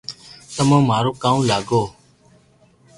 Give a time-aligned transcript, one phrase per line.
[0.55, 1.83] تمو مارو ڪاو لاگو